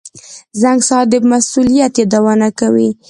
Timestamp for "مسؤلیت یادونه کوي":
1.31-2.89